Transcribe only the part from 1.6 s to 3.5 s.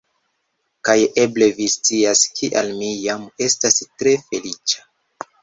scias kial mi jam